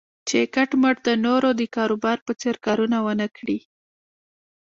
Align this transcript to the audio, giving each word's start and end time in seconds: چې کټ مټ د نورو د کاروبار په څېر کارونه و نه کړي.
چې 0.27 0.39
کټ 0.55 0.69
مټ 0.81 0.95
د 1.07 1.09
نورو 1.25 1.49
د 1.59 1.61
کاروبار 1.75 2.17
په 2.25 2.31
څېر 2.41 2.55
کارونه 2.65 2.97
و 3.01 3.07
نه 3.21 3.27
کړي. 3.37 3.59